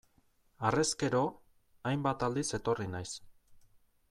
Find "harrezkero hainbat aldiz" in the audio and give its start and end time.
0.69-2.49